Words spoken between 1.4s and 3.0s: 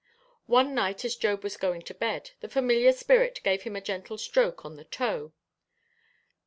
was going to bed, the familiar